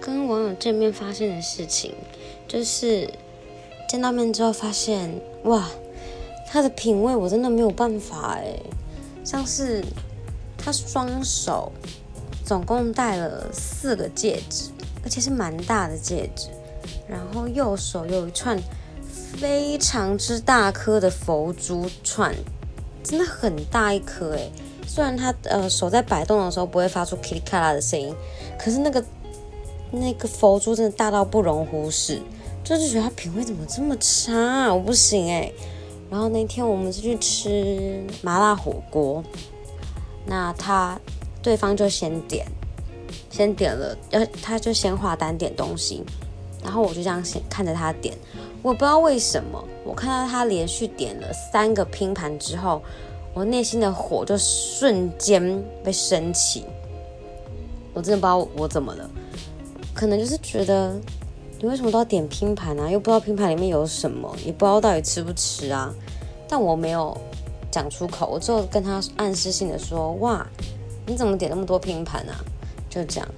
[0.00, 1.94] 跟网友见面发现的事情，
[2.48, 3.08] 就是
[3.88, 5.68] 见到面之后发现，哇，
[6.48, 8.58] 他的品味我真的没有办法哎，
[9.24, 9.84] 像是
[10.56, 11.70] 他双手
[12.44, 14.70] 总共戴了四个戒指，
[15.04, 16.48] 而且是蛮大的戒指，
[17.08, 18.58] 然后右手有一串
[19.38, 22.34] 非常之大颗的佛珠串，
[23.02, 24.50] 真的很大一颗哎。
[24.86, 28.12] 虽然他呃手在摆动的时候不会发出噼里咔啦的声音，
[28.58, 29.04] 可是那个
[29.90, 32.20] 那个佛珠真的大到不容忽视，
[32.62, 35.52] 就是觉得他品味怎么这么差，我不行哎。
[36.10, 39.22] 然后那天我们是去吃麻辣火锅，
[40.26, 40.98] 那他
[41.42, 42.46] 对方就先点，
[43.30, 46.02] 先点了，要他就先画单点东西，
[46.62, 48.16] 然后我就这样先看着他点，
[48.62, 52.82] 我不知道为什么，我看到他连续点了三个拼盘之后。
[53.32, 56.64] 我内心的火就瞬间被升起，
[57.94, 59.08] 我真的不知道我怎么了，
[60.00, 60.98] 可能就是觉得
[61.58, 62.90] 你为什么都要点拼盘啊？
[62.90, 65.94] 又不知道拼盘里面有什么，也不知道到底吃不吃啊。
[66.48, 67.14] 但我没有
[67.70, 70.46] 讲出口，我就跟他暗示性的说：“哇，
[71.04, 72.40] 你怎么点那么多拼盘啊？”
[72.88, 73.28] 就这样，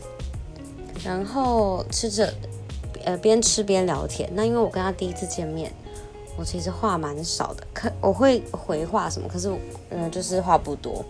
[1.05, 2.33] 然后吃着，
[3.05, 4.31] 呃，边吃边聊天。
[4.33, 5.73] 那因为我跟他第一次见面。
[6.39, 9.53] 我其实话蛮少的，可我会回话什么，可是
[9.91, 11.05] 嗯，就是话不多。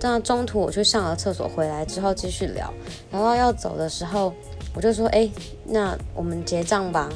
[0.00, 2.72] 但中途我去上了厕所，回来之后继续聊，
[3.10, 4.32] 聊到要走的时候，
[4.78, 5.28] 我就说：“哎，
[5.64, 7.08] 那我们结账吧。”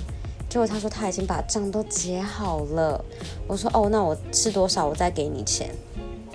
[0.50, 3.04] 结果他说他已经把账都结好了。
[3.46, 5.70] 我说：“哦，那我吃多少我再给你钱。”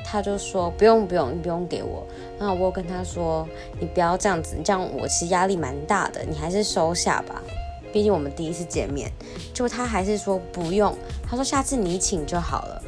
[0.06, 2.08] 他就说：“不用不用，你不用给我。”
[2.40, 3.46] 那我跟他说
[3.78, 7.44] ：“你不要这样子，你这样我其实压力蛮大的，你还是收下吧。”
[7.92, 9.12] 毕竟我们第一次见面，
[9.54, 10.96] 就他还是说不用，
[11.30, 12.82] 他说下次你请就好了。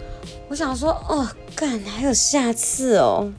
[0.47, 3.33] 我想说，哦，干还有下次哦。